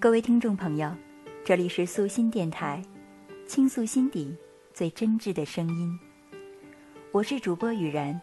[0.00, 0.94] 各位听众朋友，
[1.44, 2.80] 这里是素心电台，
[3.48, 4.32] 倾诉心底
[4.72, 5.98] 最真挚的声音。
[7.10, 8.20] 我是主播雨然，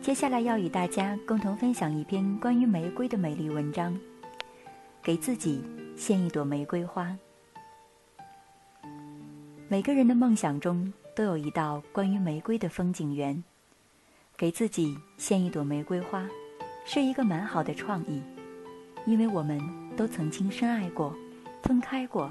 [0.00, 3.96] 接下来要与大家共同分享一篇关于玫瑰的美丽文章。
[5.00, 5.62] 给自己
[5.96, 7.16] 献一朵玫瑰花。
[9.68, 13.40] 每个人的梦想中都有一道关于玫瑰的风景园。
[14.36, 16.28] 给自己献一朵玫瑰花，
[16.84, 18.20] 是一个蛮好的创意，
[19.06, 19.60] 因为我们
[19.96, 21.14] 都曾经深爱过。
[21.62, 22.28] 分开过，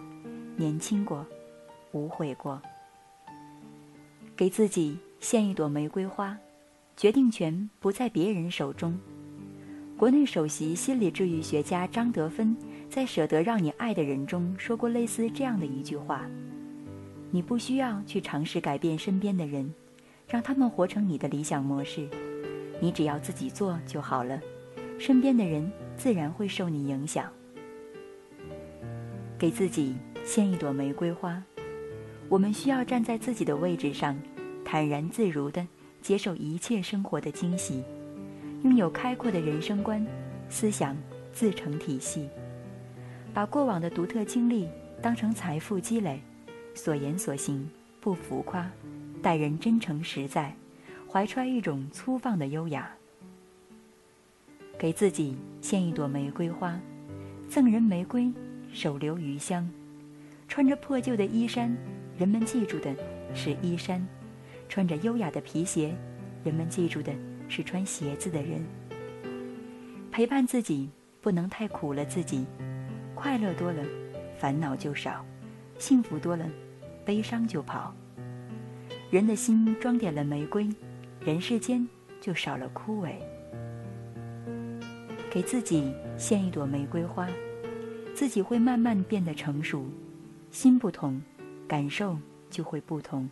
[0.57, 1.25] 年轻过，
[1.93, 2.61] 无悔过。
[4.35, 6.37] 给自己献一朵玫瑰花，
[6.97, 8.99] 决定权不在别人手中。
[9.97, 12.57] 国内首席心理治愈学家张德芬
[12.89, 16.25] 在《舍得让你爱的人》中说过类似这样的一句话
[17.31, 19.73] ：“你不需要去尝试改变身边的人，
[20.27, 22.09] 让他们活成你的理想模式，
[22.81, 24.41] 你只要自己做就好了，
[24.99, 27.31] 身边的人自然会受你影响。”
[29.41, 31.41] 给自己献一朵玫瑰花，
[32.29, 34.15] 我们需要站在自己的位置上，
[34.63, 35.67] 坦然自如地
[35.99, 37.83] 接受一切生活的惊喜，
[38.61, 40.05] 拥有开阔的人生观，
[40.47, 40.95] 思想
[41.33, 42.29] 自成体系，
[43.33, 44.69] 把过往的独特经历
[45.01, 46.21] 当成财富积累，
[46.75, 47.67] 所言所行
[47.99, 48.69] 不浮夸，
[49.23, 50.55] 待人真诚实在，
[51.11, 52.87] 怀揣一种粗放的优雅。
[54.77, 56.79] 给自己献一朵玫瑰花，
[57.49, 58.31] 赠人玫瑰。
[58.73, 59.69] 手留余香，
[60.47, 61.75] 穿着破旧的衣衫，
[62.17, 62.95] 人们记住的
[63.33, 64.01] 是衣衫；
[64.69, 65.93] 穿着优雅的皮鞋，
[66.43, 67.11] 人们记住的
[67.49, 68.63] 是穿鞋子的人。
[70.09, 72.45] 陪伴自己，不能太苦了自己。
[73.13, 73.83] 快乐多了，
[74.37, 75.23] 烦恼就少；
[75.77, 76.49] 幸福多了，
[77.05, 77.93] 悲伤就跑。
[79.09, 80.69] 人的心装点了玫瑰，
[81.19, 81.85] 人世间
[82.21, 83.11] 就少了枯萎。
[85.29, 87.27] 给自己献一朵玫瑰花。
[88.21, 89.83] 自己会慢慢变得成熟，
[90.51, 91.19] 心不同，
[91.67, 92.15] 感受
[92.51, 93.27] 就会不同。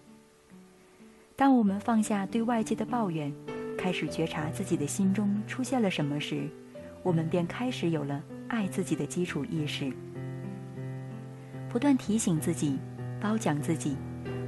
[1.36, 3.32] 当我们放下对外界的抱怨，
[3.78, 6.50] 开始觉察自己的心中出现了什么时，
[7.04, 9.94] 我们便开始有了爱自己的基础意识。
[11.70, 12.80] 不断提醒自己，
[13.22, 13.96] 褒奖自己，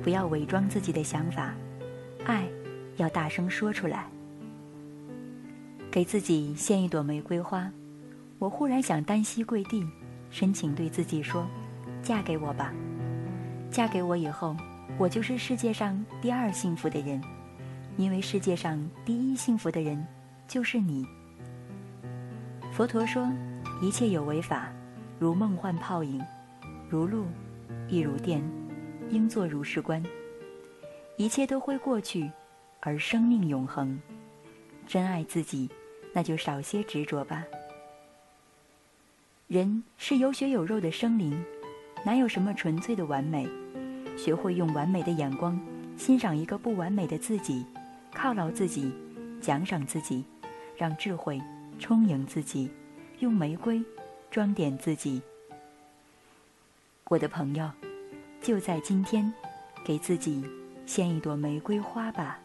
[0.02, 1.54] 不要伪装自己的想法，
[2.26, 2.48] 爱
[2.98, 4.10] 要大声说出来。
[5.92, 7.72] 给自己献一朵玫瑰花，
[8.40, 9.86] 我忽然想单膝跪地。
[10.32, 11.46] 深情对自己说
[12.02, 12.74] ：“嫁给我吧，
[13.70, 14.56] 嫁给我以后，
[14.98, 17.22] 我就是世界上第二幸福的人，
[17.98, 20.04] 因为世界上第一幸福的人
[20.48, 21.06] 就是你。”
[22.72, 23.30] 佛陀说
[23.84, 24.72] ：“一切有为法，
[25.20, 26.24] 如梦幻泡影，
[26.90, 27.26] 如露，
[27.90, 28.42] 亦如电，
[29.10, 30.02] 应作如是观。
[31.18, 32.32] 一切都会过去，
[32.80, 34.00] 而生命永恒。
[34.88, 35.70] 真爱自己，
[36.14, 37.44] 那就少些执着吧。”
[39.52, 41.44] 人是有血有肉的生灵，
[42.06, 43.46] 哪有什么纯粹的完美？
[44.18, 45.60] 学会用完美的眼光
[45.98, 47.66] 欣赏一个不完美的自己，
[48.16, 48.94] 犒劳自己，
[49.42, 50.24] 奖赏自己，
[50.78, 51.38] 让智慧
[51.78, 52.72] 充盈自己，
[53.20, 53.84] 用玫瑰
[54.30, 55.22] 装点自己。
[57.10, 57.70] 我的朋友，
[58.42, 59.34] 就在今天，
[59.84, 60.46] 给自己
[60.86, 62.40] 献一朵玫瑰花吧。